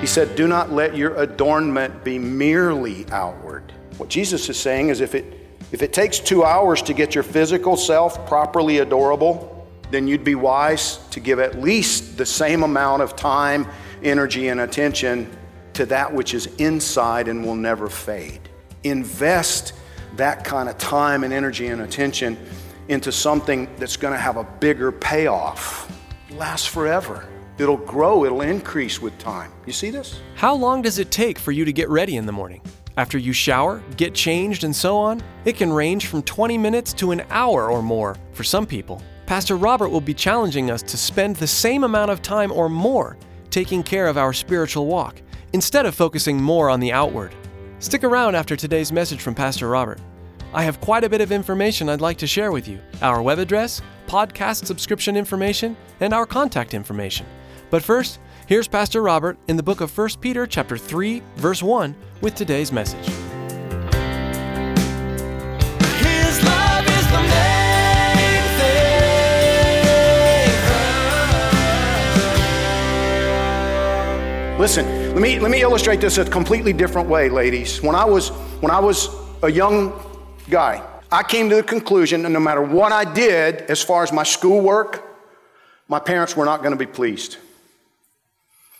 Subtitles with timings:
[0.00, 3.72] He said, Do not let your adornment be merely outward.
[3.96, 5.24] What Jesus is saying is if it,
[5.72, 10.36] if it takes two hours to get your physical self properly adorable, then you'd be
[10.36, 13.66] wise to give at least the same amount of time,
[14.04, 15.28] energy, and attention
[15.74, 18.48] to that which is inside and will never fade.
[18.84, 19.72] Invest
[20.16, 22.38] that kind of time and energy and attention
[22.86, 25.90] into something that's going to have a bigger payoff.
[26.30, 27.28] Lasts forever.
[27.58, 29.52] It'll grow, it'll increase with time.
[29.66, 30.20] You see this?
[30.36, 32.60] How long does it take for you to get ready in the morning?
[32.96, 35.22] After you shower, get changed, and so on?
[35.44, 39.02] It can range from 20 minutes to an hour or more for some people.
[39.26, 43.16] Pastor Robert will be challenging us to spend the same amount of time or more
[43.50, 45.20] taking care of our spiritual walk
[45.52, 47.34] instead of focusing more on the outward.
[47.80, 50.00] Stick around after today's message from Pastor Robert.
[50.52, 53.38] I have quite a bit of information I'd like to share with you our web
[53.38, 57.26] address, podcast subscription information, and our contact information.
[57.70, 61.94] But first, here's Pastor Robert in the book of 1 Peter chapter 3, verse 1
[62.22, 63.06] with today's message.
[66.00, 69.04] His love is the main thing.
[74.58, 77.82] Listen, let me, let me illustrate this a completely different way, ladies.
[77.82, 78.30] When I was,
[78.60, 79.10] when I was
[79.42, 79.92] a young
[80.48, 84.10] guy, I came to the conclusion that no matter what I did as far as
[84.10, 85.04] my schoolwork,
[85.86, 87.36] my parents were not going to be pleased.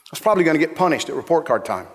[0.08, 1.86] I was probably going to get punished at report card time.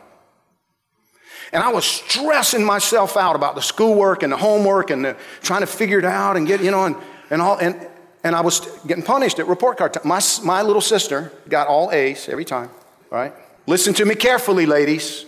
[1.51, 5.61] And I was stressing myself out about the schoolwork and the homework and the, trying
[5.61, 6.95] to figure it out and get, you know, and,
[7.29, 7.57] and all.
[7.57, 7.87] And,
[8.23, 10.07] and I was getting punished at report card time.
[10.07, 12.69] My, my little sister got all A's every time,
[13.09, 13.33] right?
[13.67, 15.25] Listen to me carefully, ladies.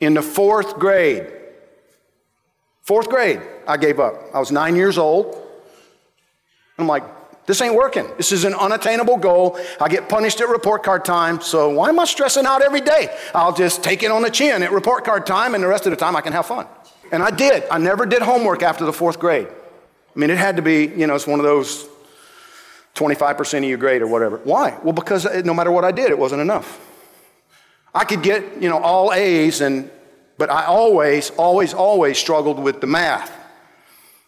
[0.00, 1.26] In the fourth grade,
[2.82, 4.14] fourth grade, I gave up.
[4.34, 5.38] I was nine years old.
[6.78, 7.04] I'm like,
[7.46, 8.06] this ain't working.
[8.16, 9.58] This is an unattainable goal.
[9.80, 13.16] I get punished at report card time, so why am I stressing out every day?
[13.34, 15.90] I'll just take it on the chin at report card time, and the rest of
[15.90, 16.66] the time I can have fun.
[17.10, 17.64] And I did.
[17.70, 19.48] I never did homework after the fourth grade.
[19.48, 21.88] I mean, it had to be, you know, it's one of those
[22.94, 24.38] 25% of your grade or whatever.
[24.44, 24.78] Why?
[24.82, 26.80] Well, because uh, no matter what I did, it wasn't enough.
[27.94, 29.90] I could get, you know, all A's, and
[30.38, 33.30] but I always, always, always struggled with the math.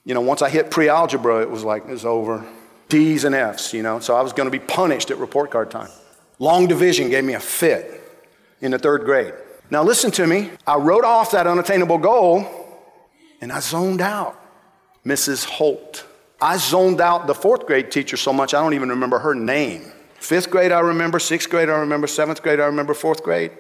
[0.05, 2.45] You know, once I hit pre-algebra, it was like, it's over.
[2.89, 5.71] D's and F's, you know, so I was going to be punished at report card
[5.71, 5.91] time.
[6.39, 8.01] Long division gave me a fit
[8.61, 9.35] in the third grade.
[9.71, 10.51] Now, listen to me.
[10.67, 12.47] I wrote off that unattainable goal
[13.41, 14.41] and I zoned out
[15.05, 15.45] Mrs.
[15.45, 16.07] Holt.
[16.41, 19.93] I zoned out the fourth grade teacher so much I don't even remember her name.
[20.17, 21.19] Fifth grade, I remember.
[21.19, 22.07] Sixth grade, I remember.
[22.07, 22.95] Seventh grade, I remember.
[22.95, 23.53] Fourth grade,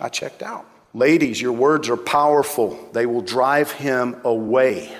[0.00, 0.66] I checked out.
[0.94, 2.88] Ladies, your words are powerful.
[2.92, 4.90] They will drive him away,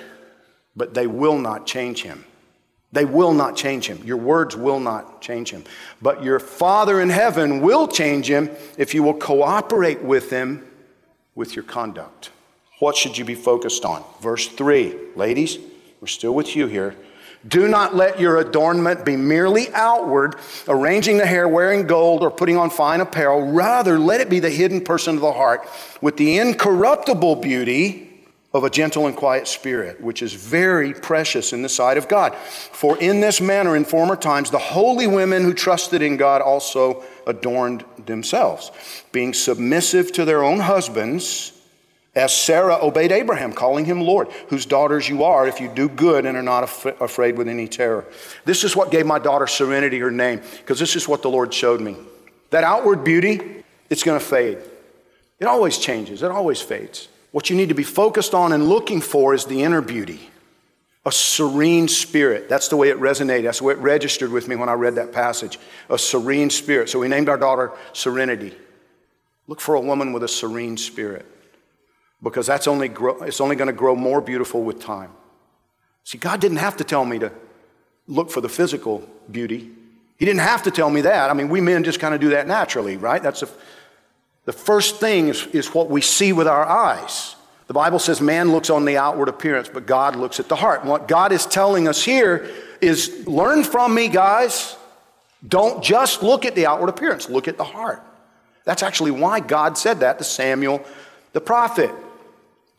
[0.75, 2.23] but they will not change him.
[2.91, 4.01] They will not change him.
[4.03, 5.63] Your words will not change him.
[6.01, 10.65] But your Father in heaven will change him if you will cooperate with him
[11.35, 12.31] with your conduct.
[12.79, 14.03] What should you be focused on?
[14.21, 14.95] Verse 3.
[15.15, 15.59] Ladies,
[16.01, 16.95] we're still with you here.
[17.47, 20.35] Do not let your adornment be merely outward,
[20.67, 23.51] arranging the hair, wearing gold, or putting on fine apparel.
[23.51, 25.65] Rather, let it be the hidden person of the heart
[26.01, 28.08] with the incorruptible beauty
[28.51, 32.35] of a gentle and quiet spirit, which is very precious in the sight of God.
[32.35, 37.03] For in this manner, in former times, the holy women who trusted in God also
[37.27, 38.71] adorned themselves,
[39.11, 41.53] being submissive to their own husbands,
[42.15, 46.25] as Sarah obeyed Abraham, calling him Lord, whose daughters you are if you do good
[46.25, 48.03] and are not af- afraid with any terror.
[48.45, 51.53] This is what gave my daughter Serenity her name, because this is what the Lord
[51.53, 51.95] showed me.
[52.49, 54.57] That outward beauty, it's to fade.
[55.39, 57.07] It always changes, it always fades.
[57.31, 60.29] What you need to be focused on and looking for is the inner beauty,
[61.05, 62.49] a serene spirit.
[62.49, 63.43] That's the way it resonated.
[63.43, 65.59] That's the way it registered with me when I read that passage.
[65.89, 66.89] A serene spirit.
[66.89, 68.55] So we named our daughter Serenity.
[69.47, 71.25] Look for a woman with a serene spirit
[72.21, 75.11] because that's only grow, it's only going to grow more beautiful with time.
[76.03, 77.31] See, God didn't have to tell me to
[78.07, 79.69] look for the physical beauty.
[80.17, 81.29] He didn't have to tell me that.
[81.29, 83.21] I mean, we men just kind of do that naturally, right?
[83.21, 83.49] That's a,
[84.49, 87.35] the first thing is, is what we see with our eyes.
[87.67, 90.81] The Bible says man looks on the outward appearance, but God looks at the heart.
[90.81, 92.49] And what God is telling us here
[92.81, 94.75] is learn from me, guys.
[95.47, 98.01] Don't just look at the outward appearance, look at the heart.
[98.65, 100.83] That's actually why God said that to Samuel
[101.33, 101.91] the prophet.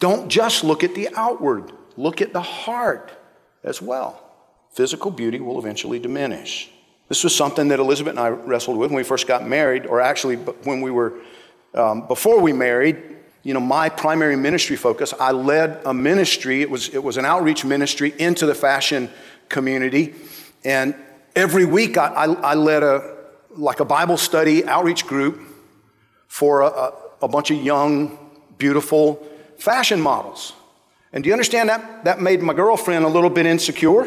[0.00, 3.12] Don't just look at the outward, look at the heart
[3.62, 4.20] as well.
[4.72, 6.68] Physical beauty will eventually diminish.
[7.08, 10.00] This was something that Elizabeth and I wrestled with when we first got married, or
[10.00, 11.14] actually when we were,
[11.74, 12.96] um, before we married.
[13.42, 17.24] You know, my primary ministry focus, I led a ministry, it was, it was an
[17.24, 19.08] outreach ministry into the fashion
[19.48, 20.14] community.
[20.62, 20.94] And
[21.34, 23.16] every week I, I, I led a,
[23.50, 25.40] like a Bible study outreach group
[26.28, 28.18] for a, a, bunch of young,
[28.58, 29.26] beautiful
[29.58, 30.52] fashion models.
[31.12, 32.04] And do you understand that?
[32.04, 34.06] That made my girlfriend a little bit insecure.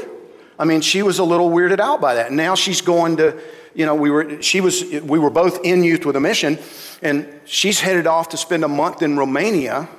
[0.57, 2.31] I mean, she was a little weirded out by that.
[2.31, 3.41] Now she's going to,
[3.75, 6.59] you know, we were, she was, we were both in youth with a mission,
[7.01, 9.89] and she's headed off to spend a month in Romania,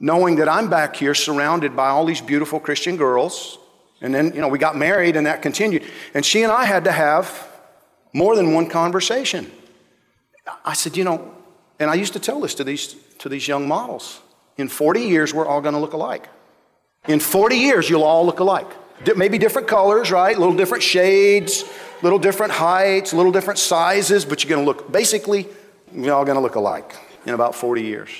[0.00, 3.58] knowing that I'm back here surrounded by all these beautiful Christian girls.
[4.00, 5.82] And then, you know, we got married and that continued.
[6.12, 7.48] And she and I had to have
[8.12, 9.50] more than one conversation.
[10.64, 11.34] I said, you know,
[11.78, 14.20] and I used to tell this to these, to these young models
[14.56, 16.28] in 40 years, we're all going to look alike.
[17.08, 18.68] In 40 years, you'll all look alike.
[19.16, 20.38] Maybe different colors, right?
[20.38, 21.64] Little different shades,
[22.02, 25.48] little different heights, little different sizes, but you're going to look, basically,
[25.92, 26.94] you're all going to look alike
[27.26, 28.10] in about 40 years.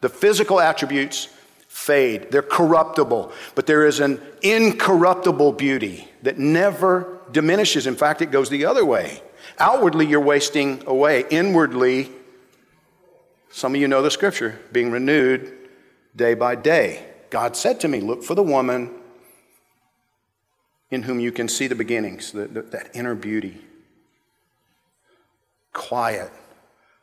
[0.00, 1.28] The physical attributes
[1.68, 7.86] fade, they're corruptible, but there is an incorruptible beauty that never diminishes.
[7.86, 9.22] In fact, it goes the other way.
[9.58, 11.24] Outwardly, you're wasting away.
[11.30, 12.10] Inwardly,
[13.50, 15.52] some of you know the scripture, being renewed
[16.16, 17.06] day by day.
[17.30, 18.90] God said to me, Look for the woman
[20.90, 23.58] in whom you can see the beginnings, the, the, that inner beauty.
[25.72, 26.30] Quiet,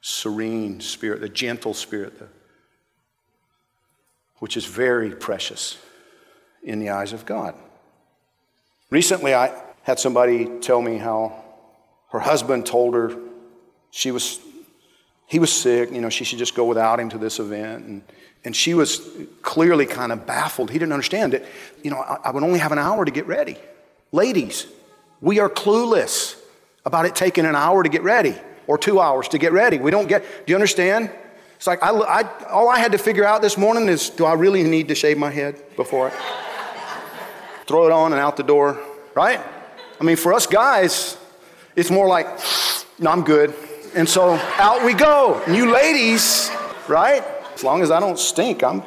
[0.02, 2.28] serene spirit, the gentle spirit, the,
[4.40, 5.78] which is very precious
[6.64, 7.56] in the eyes of God.
[8.90, 9.54] Recently, I
[9.84, 11.44] had somebody tell me how
[12.12, 13.16] her husband told her
[13.92, 14.40] she was
[15.28, 17.86] he was sick, you know, she should just go without him to this event.
[17.86, 18.02] And,
[18.46, 19.10] and she was
[19.42, 20.72] clearly kind of baffled.
[20.72, 21.46] He didn't understand it.
[21.84, 23.58] You know, I, I would only have an hour to get ready.
[24.12, 24.68] Ladies,
[25.22, 26.40] we are clueless
[26.86, 29.78] about it taking an hour to get ready or two hours to get ready.
[29.78, 31.12] We don't get, do you understand?
[31.56, 34.34] It's like, I, I, all I had to figure out this morning is do I
[34.34, 37.04] really need to shave my head before I
[37.68, 38.80] throw it on and out the door,
[39.16, 39.42] right?
[40.00, 41.18] I mean, for us guys,
[41.76, 42.28] it's more like,
[43.00, 43.54] no, I'm good.
[43.96, 45.42] And so out we go.
[45.48, 46.52] You ladies,
[46.88, 47.24] right?
[47.56, 48.84] As long as I don't stink, I'm,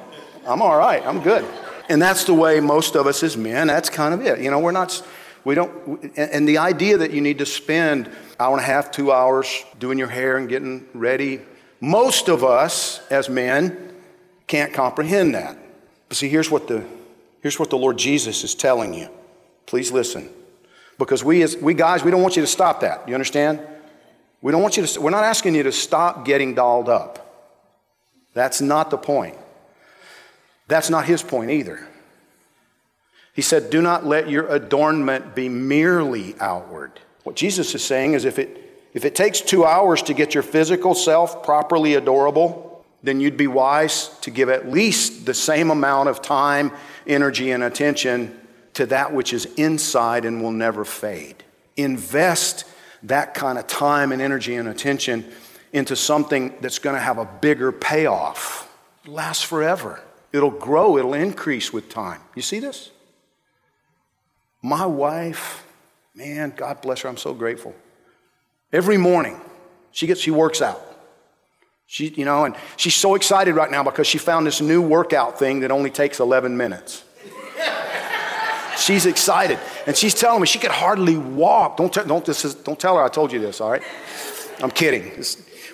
[0.46, 1.04] I'm all right.
[1.04, 1.44] I'm good.
[1.90, 4.40] And that's the way most of us as men, that's kind of it.
[4.40, 5.02] You know, we're not,
[5.44, 8.08] we don't, and the idea that you need to spend
[8.38, 11.40] hour and a half, two hours doing your hair and getting ready,
[11.80, 13.92] most of us as men
[14.46, 15.58] can't comprehend that.
[16.08, 16.84] But see, here's what the,
[17.42, 19.08] here's what the Lord Jesus is telling you.
[19.66, 20.28] Please listen.
[20.96, 23.08] Because we, as, we guys, we don't want you to stop that.
[23.08, 23.58] You understand?
[24.42, 27.50] We don't want you to, we're not asking you to stop getting dolled up.
[28.32, 29.36] That's not the point.
[30.70, 31.84] That's not his point either.
[33.34, 36.92] He said, Do not let your adornment be merely outward.
[37.24, 40.44] What Jesus is saying is if it, if it takes two hours to get your
[40.44, 46.08] physical self properly adorable, then you'd be wise to give at least the same amount
[46.08, 46.70] of time,
[47.04, 48.38] energy, and attention
[48.74, 51.42] to that which is inside and will never fade.
[51.76, 52.64] Invest
[53.02, 55.24] that kind of time and energy and attention
[55.72, 58.72] into something that's going to have a bigger payoff.
[59.04, 60.00] Lasts forever.
[60.32, 62.20] It'll grow, it'll increase with time.
[62.34, 62.90] You see this?
[64.62, 65.66] My wife,
[66.14, 67.74] man, God bless her, I'm so grateful.
[68.72, 69.40] Every morning,
[69.90, 70.80] she gets she works out.
[71.86, 75.40] She, you know, and she's so excited right now because she found this new workout
[75.40, 77.02] thing that only takes 11 minutes.
[78.78, 79.58] she's excited.
[79.88, 81.78] And she's telling me she could hardly walk.
[81.78, 83.82] Don't, t- don't, this is, don't tell her I told you this, all right?
[84.62, 85.24] I'm kidding.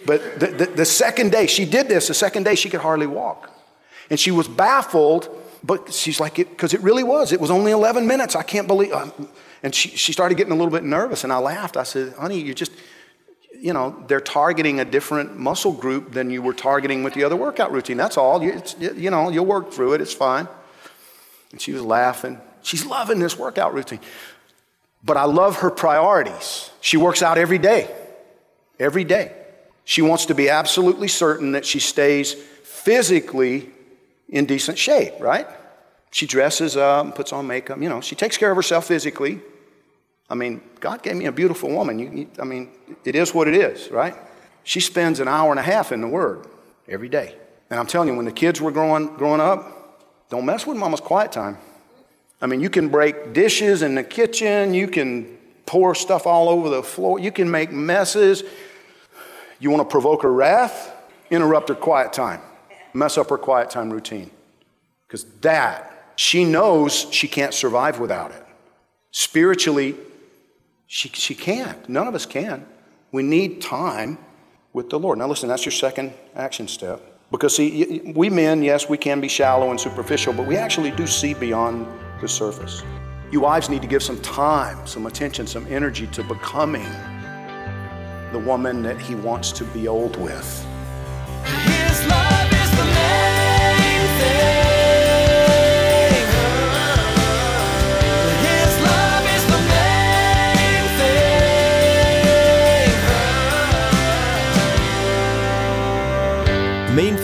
[0.06, 3.06] But the, the, the second day, she did this, the second day she could hardly
[3.06, 3.50] walk.
[4.10, 5.28] And she was baffled,
[5.64, 7.32] but she's like, because it, it, really was.
[7.32, 8.36] It was only 11 minutes.
[8.36, 8.92] I can't believe.
[8.92, 9.28] Um,
[9.62, 11.76] and she, she started getting a little bit nervous, and I laughed.
[11.76, 12.72] I said, honey, you just,
[13.58, 17.36] you know, they're targeting a different muscle group than you were targeting with the other
[17.36, 17.96] workout routine.
[17.96, 18.42] That's all.
[18.42, 20.00] You, you know, you'll work through it.
[20.00, 20.46] It's fine.
[21.50, 22.40] And she was laughing.
[22.62, 24.00] She's loving this workout routine.
[25.04, 26.70] But I love her priorities.
[26.80, 27.94] She works out every day.
[28.78, 29.32] Every day.
[29.84, 33.70] She wants to be absolutely certain that she stays physically
[34.28, 35.47] in decent shape, right?
[36.11, 39.40] She dresses up, puts on makeup, you know, she takes care of herself physically.
[40.28, 41.99] I mean, God gave me a beautiful woman.
[41.99, 42.71] You, you, I mean,
[43.04, 44.16] it is what it is, right?
[44.64, 46.47] She spends an hour and a half in the Word
[46.88, 47.37] every day.
[47.71, 51.00] And I'm telling you, when the kids were growing, growing up, don't mess with mama's
[51.00, 51.59] quiet time.
[52.40, 56.68] I mean, you can break dishes in the kitchen, you can pour stuff all over
[56.68, 58.42] the floor, you can make messes.
[59.59, 60.92] You want to provoke her wrath?
[61.30, 62.40] Interrupt her quiet time.
[62.96, 64.30] Mess up her quiet time routine.
[65.06, 68.42] Because that, she knows she can't survive without it.
[69.10, 69.94] Spiritually,
[70.86, 71.88] she, she can't.
[71.88, 72.66] None of us can.
[73.12, 74.18] We need time
[74.72, 75.18] with the Lord.
[75.18, 77.02] Now, listen, that's your second action step.
[77.30, 81.06] Because, see, we men, yes, we can be shallow and superficial, but we actually do
[81.06, 81.86] see beyond
[82.20, 82.82] the surface.
[83.30, 86.88] You wives need to give some time, some attention, some energy to becoming
[88.32, 90.66] the woman that he wants to be old with.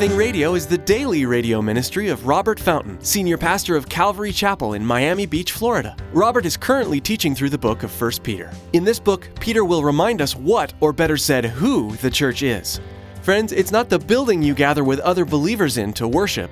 [0.09, 0.17] Thing.
[0.17, 4.85] Radio is the daily radio ministry of Robert Fountain, senior pastor of Calvary Chapel in
[4.85, 5.97] Miami Beach, Florida.
[6.13, 8.51] Robert is currently teaching through the book of 1 Peter.
[8.73, 12.81] In this book, Peter will remind us what, or better said, who the church is.
[13.23, 16.51] Friends, it's not the building you gather with other believers in to worship.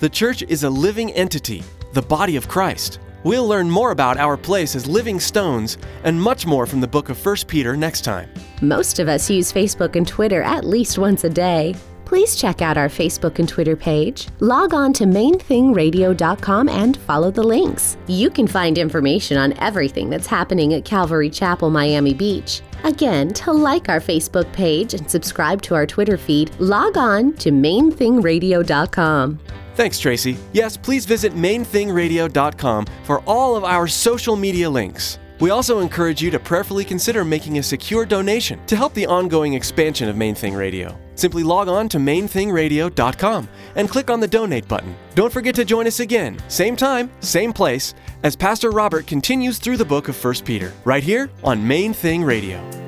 [0.00, 1.62] The church is a living entity,
[1.92, 2.98] the body of Christ.
[3.24, 7.10] We'll learn more about our place as living stones and much more from the book
[7.10, 8.30] of 1 Peter next time.
[8.62, 11.74] Most of us use Facebook and Twitter at least once a day.
[12.06, 14.28] Please check out our Facebook and Twitter page.
[14.38, 17.96] Log on to mainthingradio.com and follow the links.
[18.06, 22.62] You can find information on everything that's happening at Calvary Chapel, Miami Beach.
[22.84, 27.50] Again, to like our Facebook page and subscribe to our Twitter feed, log on to
[27.50, 29.40] mainthingradio.com.
[29.74, 30.36] Thanks, Tracy.
[30.52, 35.18] Yes, please visit mainthingradio.com for all of our social media links.
[35.38, 39.54] We also encourage you to prayerfully consider making a secure donation to help the ongoing
[39.54, 40.98] expansion of Main Thing Radio.
[41.14, 44.94] Simply log on to mainthingradio.com and click on the donate button.
[45.14, 49.76] Don't forget to join us again, same time, same place, as Pastor Robert continues through
[49.76, 52.85] the book of 1 Peter, right here on Main Thing Radio.